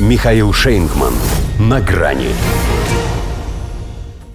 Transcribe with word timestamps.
Михаил 0.00 0.52
Шейнгман. 0.52 1.14
На 1.60 1.80
грани. 1.80 2.30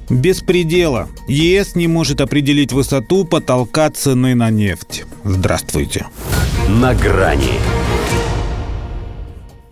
Без 0.10 0.40
предела. 0.40 1.10
ЕС 1.28 1.76
не 1.76 1.90
может 1.90 2.22
определить 2.22 2.72
высоту 2.72 3.26
потолка 3.26 3.90
цены 3.90 4.36
на 4.36 4.52
нефть. 4.52 5.04
Здравствуйте. 5.26 6.06
На 6.70 6.96
грани. 6.96 7.60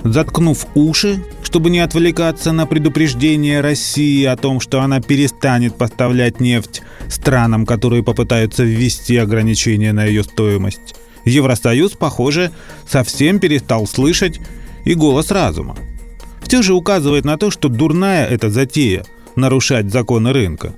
Заткнув 0.04 0.68
уши, 0.76 1.24
чтобы 1.42 1.70
не 1.70 1.80
отвлекаться 1.80 2.52
на 2.52 2.66
предупреждение 2.66 3.62
России 3.62 4.26
о 4.26 4.36
том, 4.36 4.60
что 4.60 4.82
она 4.82 5.00
перестанет 5.00 5.78
поставлять 5.78 6.42
нефть 6.42 6.82
странам, 7.08 7.66
которые 7.66 8.04
попытаются 8.04 8.66
ввести 8.66 9.16
ограничения 9.16 9.94
на 9.94 10.04
ее 10.04 10.24
стоимость, 10.24 10.96
Евросоюз, 11.28 11.92
похоже, 11.92 12.52
совсем 12.88 13.40
перестал 13.40 13.86
слышать 13.86 14.40
и 14.88 14.96
голос 14.96 15.32
разума. 15.32 15.76
Все 16.42 16.62
же 16.62 16.74
указывает 16.74 17.26
на 17.26 17.38
то, 17.38 17.52
что 17.52 17.68
дурная 17.68 18.26
эта 18.26 18.50
затея– 18.50 19.06
нарушать 19.36 19.92
законы 19.92 20.32
рынка. 20.32 20.74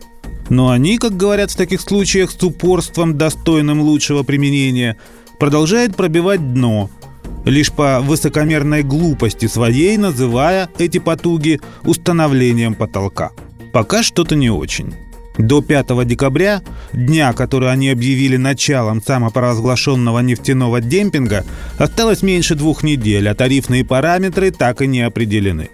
Но 0.50 0.70
они, 0.70 0.98
как 0.98 1.16
говорят 1.16 1.52
в 1.52 1.56
таких 1.56 1.80
случаях 1.80 2.32
с 2.32 2.44
упорством, 2.44 3.18
достойным 3.18 3.82
лучшего 3.82 4.24
применения, 4.24 4.98
продолжают 5.38 5.96
пробивать 5.96 6.54
дно, 6.54 6.90
лишь 7.46 7.72
по 7.72 8.02
высокомерной 8.02 8.82
глупости 8.82 9.46
своей 9.46 9.96
называя 9.98 10.70
эти 10.80 10.98
потуги 10.98 11.62
установлением 11.84 12.74
потолка. 12.74 13.32
Пока 13.72 14.02
что-то 14.02 14.36
не 14.36 14.50
очень. 14.50 14.96
До 15.40 15.62
5 15.62 16.06
декабря, 16.06 16.62
дня, 16.92 17.32
который 17.32 17.72
они 17.72 17.90
объявили 17.90 18.36
началом 18.36 19.02
самопоразглашенного 19.02 20.20
нефтяного 20.20 20.82
демпинга, 20.82 21.46
осталось 21.78 22.22
меньше 22.22 22.56
двух 22.56 22.84
недель, 22.84 23.30
а 23.30 23.36
тарифные 23.36 23.86
параметры 23.86 24.52
так 24.52 24.82
и 24.82 24.88
не 24.88 25.00
определены. 25.00 25.70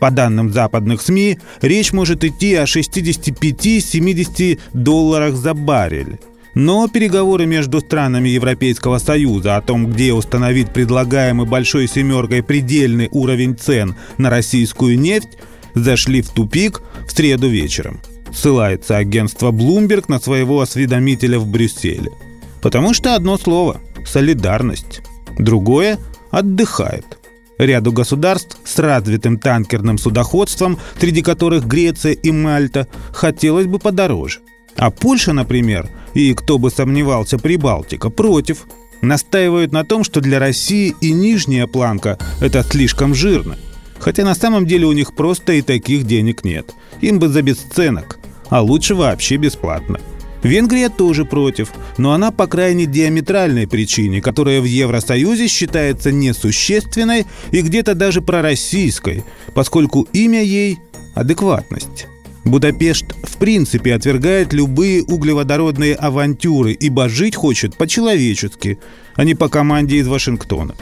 По 0.00 0.10
данным 0.10 0.50
западных 0.50 1.02
СМИ, 1.02 1.38
речь 1.60 1.92
может 1.92 2.24
идти 2.24 2.54
о 2.54 2.64
65-70 2.64 4.60
долларах 4.72 5.34
за 5.34 5.52
баррель. 5.52 6.18
Но 6.54 6.88
переговоры 6.88 7.44
между 7.44 7.80
странами 7.80 8.30
Европейского 8.30 8.96
Союза 8.96 9.56
о 9.56 9.60
том, 9.60 9.88
где 9.92 10.14
установить 10.14 10.72
предлагаемый 10.72 11.46
«большой 11.46 11.86
семеркой» 11.86 12.42
предельный 12.42 13.10
уровень 13.12 13.58
цен 13.58 13.94
на 14.16 14.30
российскую 14.30 14.98
нефть, 14.98 15.36
зашли 15.74 16.22
в 16.22 16.30
тупик 16.30 16.80
в 17.06 17.12
среду 17.12 17.46
вечером– 17.48 18.00
ссылается 18.36 18.96
агентство 18.96 19.50
Bloomberg 19.50 20.04
на 20.08 20.20
своего 20.20 20.60
осведомителя 20.60 21.38
в 21.38 21.46
Брюсселе. 21.46 22.12
Потому 22.60 22.94
что 22.94 23.14
одно 23.14 23.38
слово– 23.38 23.80
солидарность. 24.06 25.00
Другое– 25.38 25.98
отдыхает. 26.30 27.18
Ряду 27.58 27.90
государств 27.92 28.58
с 28.64 28.78
развитым 28.78 29.38
танкерным 29.38 29.96
судоходством, 29.96 30.78
среди 31.00 31.22
которых 31.22 31.66
Греция 31.66 32.12
и 32.12 32.30
Мальта, 32.30 32.86
хотелось 33.12 33.66
бы 33.66 33.78
подороже. 33.78 34.40
А 34.76 34.90
Польша, 34.90 35.32
например, 35.32 35.88
и 36.12 36.34
кто 36.34 36.58
бы 36.58 36.70
сомневался, 36.70 37.38
Прибалтика, 37.38 38.10
против. 38.10 38.66
Настаивают 39.00 39.72
на 39.72 39.84
том, 39.84 40.04
что 40.04 40.20
для 40.20 40.38
России 40.38 40.94
и 41.00 41.12
нижняя 41.12 41.66
планка– 41.66 42.18
это 42.40 42.62
слишком 42.62 43.14
жирно. 43.14 43.56
Хотя 43.98 44.24
на 44.24 44.34
самом 44.34 44.66
деле 44.66 44.86
у 44.86 44.92
них 44.92 45.14
просто 45.14 45.52
и 45.54 45.62
таких 45.62 46.04
денег 46.04 46.44
нет. 46.44 46.74
Им 47.00 47.18
бы 47.18 47.28
за 47.28 47.42
бесценок 47.42 48.18
а 48.50 48.62
лучше 48.62 48.94
вообще 48.94 49.36
бесплатно. 49.36 50.00
Венгрия 50.42 50.88
тоже 50.88 51.24
против, 51.24 51.72
но 51.98 52.12
она 52.12 52.30
по 52.30 52.46
крайне 52.46 52.86
диаметральной 52.86 53.66
причине, 53.66 54.20
которая 54.20 54.60
в 54.60 54.64
Евросоюзе 54.64 55.48
считается 55.48 56.12
несущественной 56.12 57.26
и 57.50 57.62
где-то 57.62 57.94
даже 57.94 58.22
пророссийской, 58.22 59.24
поскольку 59.54 60.06
имя 60.12 60.42
ей– 60.42 60.78
адекватность. 61.14 62.06
Будапешт 62.44 63.06
в 63.24 63.38
принципе 63.38 63.92
отвергает 63.92 64.52
любые 64.52 65.02
углеводородные 65.02 65.96
авантюры, 65.96 66.72
ибо 66.72 67.08
жить 67.08 67.34
хочет 67.34 67.76
по-человечески, 67.76 68.78
а 69.16 69.24
не 69.24 69.34
по 69.34 69.48
команде 69.48 69.96
из 69.96 70.06
Вашингтона. 70.06 70.76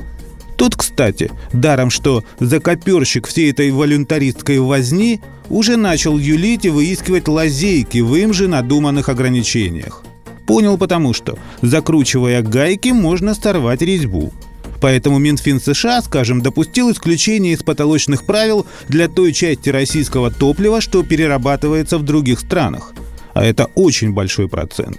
Тут, 0.59 0.77
кстати, 0.77 1.31
даром 1.55 1.89
что 1.89 2.23
закоперщик 2.39 3.27
всей 3.27 3.51
этой 3.51 3.71
волюнтаристской 3.71 4.59
возни 4.59 5.21
уже 5.49 5.77
начал 5.77 6.19
юлить 6.19 6.65
и 6.65 6.71
выискивать 6.71 7.29
лазейки 7.29 7.99
в 7.99 8.15
им 8.15 8.33
же 8.33 8.49
надуманных 8.49 9.09
ограничениях. 9.09 10.03
Понял 10.47 10.77
потому 10.77 11.13
что, 11.13 11.39
закручивая 11.63 12.43
гайки, 12.43 12.89
можно 12.89 13.35
сорвать 13.35 13.83
резьбу. 13.83 14.33
Поэтому 14.81 15.19
Минфин 15.19 15.61
США, 15.61 16.03
скажем, 16.03 16.43
допустил 16.43 16.91
исключение 16.91 17.55
из 17.55 17.63
потолочных 17.63 18.25
правил 18.25 18.67
для 18.89 19.09
той 19.09 19.33
части 19.33 19.71
российского 19.71 20.31
топлива, 20.31 20.83
что 20.83 21.03
перерабатывается 21.03 21.97
в 21.97 22.03
других 22.03 22.41
странах. 22.41 22.93
А 23.33 23.45
это 23.45 23.71
очень 23.75 24.13
большой 24.13 24.49
процент. 24.49 24.99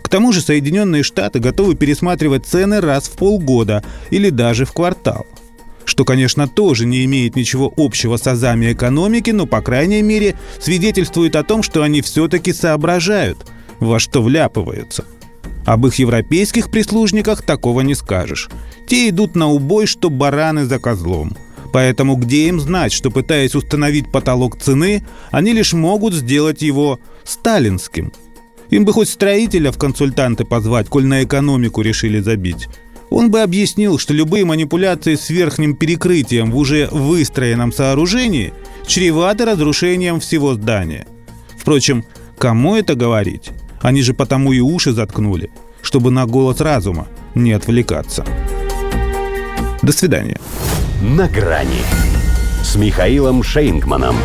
К 0.00 0.08
тому 0.08 0.32
же 0.32 0.40
Соединенные 0.40 1.02
Штаты 1.02 1.40
готовы 1.40 1.74
пересматривать 1.74 2.46
цены 2.46 2.80
раз 2.80 3.08
в 3.08 3.16
полгода 3.16 3.84
или 4.10 4.30
даже 4.30 4.64
в 4.64 4.72
квартал 4.72 5.26
что, 5.86 6.04
конечно, 6.04 6.48
тоже 6.48 6.84
не 6.84 7.04
имеет 7.04 7.36
ничего 7.36 7.72
общего 7.76 8.16
с 8.16 8.26
азами 8.26 8.72
экономики, 8.72 9.30
но, 9.30 9.46
по 9.46 9.62
крайней 9.62 10.02
мере, 10.02 10.34
свидетельствует 10.60 11.36
о 11.36 11.44
том, 11.44 11.62
что 11.62 11.82
они 11.82 12.02
все-таки 12.02 12.52
соображают, 12.52 13.46
во 13.78 13.98
что 13.98 14.22
вляпываются. 14.22 15.04
Об 15.64 15.86
их 15.86 15.94
европейских 15.94 16.70
прислужниках 16.70 17.42
такого 17.42 17.80
не 17.80 17.94
скажешь. 17.94 18.50
Те 18.88 19.08
идут 19.08 19.34
на 19.34 19.48
убой, 19.48 19.86
что 19.86 20.10
бараны 20.10 20.64
за 20.64 20.78
козлом. 20.78 21.36
Поэтому 21.72 22.16
где 22.16 22.48
им 22.48 22.60
знать, 22.60 22.92
что 22.92 23.10
пытаясь 23.10 23.54
установить 23.54 24.10
потолок 24.10 24.60
цены, 24.60 25.04
они 25.30 25.52
лишь 25.52 25.72
могут 25.72 26.14
сделать 26.14 26.62
его 26.62 27.00
сталинским. 27.24 28.12
Им 28.70 28.84
бы 28.84 28.92
хоть 28.92 29.08
строителя 29.08 29.70
в 29.72 29.78
консультанты 29.78 30.44
позвать, 30.44 30.88
коль 30.88 31.06
на 31.06 31.22
экономику 31.22 31.82
решили 31.82 32.20
забить 32.20 32.68
он 33.10 33.30
бы 33.30 33.40
объяснил, 33.40 33.98
что 33.98 34.12
любые 34.12 34.44
манипуляции 34.44 35.14
с 35.14 35.30
верхним 35.30 35.74
перекрытием 35.74 36.50
в 36.50 36.56
уже 36.56 36.88
выстроенном 36.90 37.72
сооружении 37.72 38.52
чреваты 38.86 39.44
разрушением 39.44 40.20
всего 40.20 40.54
здания. 40.54 41.06
Впрочем, 41.56 42.04
кому 42.38 42.76
это 42.76 42.94
говорить? 42.94 43.50
Они 43.80 44.02
же 44.02 44.14
потому 44.14 44.52
и 44.52 44.60
уши 44.60 44.92
заткнули, 44.92 45.50
чтобы 45.82 46.10
на 46.10 46.26
голос 46.26 46.60
разума 46.60 47.08
не 47.34 47.52
отвлекаться. 47.52 48.24
До 49.82 49.92
свидания. 49.92 50.40
На 51.02 51.28
грани 51.28 51.82
с 52.62 52.74
Михаилом 52.76 53.42
Шейнгманом. 53.42 54.16